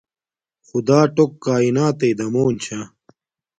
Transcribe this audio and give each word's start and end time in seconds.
خدݳ 0.67 0.99
ٹݸک 1.15 1.31
کݳئنݳتݵئ 1.43 2.11
دمݸن 2.19 2.53
چھݳ. 2.63 2.79